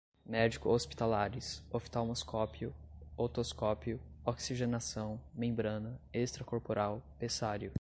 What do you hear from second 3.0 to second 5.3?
otoscópio, oxigenação,